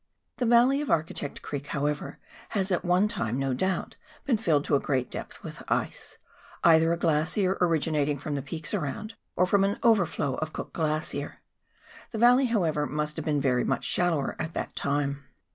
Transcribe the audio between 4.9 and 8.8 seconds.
depth with ice: either a glacier originating from the peaks